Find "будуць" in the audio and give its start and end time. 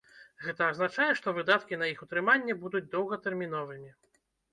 2.63-2.81